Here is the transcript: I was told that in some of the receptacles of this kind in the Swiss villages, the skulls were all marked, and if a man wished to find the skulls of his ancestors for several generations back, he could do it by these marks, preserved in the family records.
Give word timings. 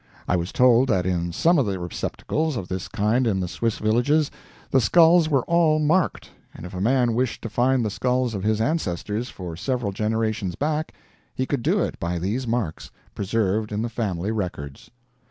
I 0.27 0.35
was 0.35 0.51
told 0.51 0.89
that 0.89 1.05
in 1.05 1.31
some 1.31 1.59
of 1.59 1.67
the 1.67 1.77
receptacles 1.77 2.57
of 2.57 2.67
this 2.69 2.87
kind 2.87 3.27
in 3.27 3.39
the 3.39 3.47
Swiss 3.47 3.77
villages, 3.77 4.31
the 4.71 4.81
skulls 4.81 5.29
were 5.29 5.43
all 5.43 5.77
marked, 5.77 6.31
and 6.55 6.65
if 6.65 6.73
a 6.73 6.81
man 6.81 7.13
wished 7.13 7.43
to 7.43 7.49
find 7.49 7.85
the 7.85 7.91
skulls 7.91 8.33
of 8.33 8.41
his 8.41 8.59
ancestors 8.59 9.29
for 9.29 9.55
several 9.55 9.91
generations 9.91 10.55
back, 10.55 10.93
he 11.35 11.45
could 11.45 11.61
do 11.61 11.81
it 11.81 11.99
by 11.99 12.17
these 12.17 12.47
marks, 12.47 12.89
preserved 13.13 13.71
in 13.71 13.83
the 13.83 13.89
family 13.89 14.31
records. 14.31 14.89